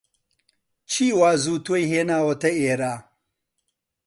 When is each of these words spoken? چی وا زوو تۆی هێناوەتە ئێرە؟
چی 0.89 1.05
وا 1.19 1.31
زوو 1.43 1.57
تۆی 1.65 1.83
هێناوەتە 1.91 2.49
ئێرە؟ 2.59 2.93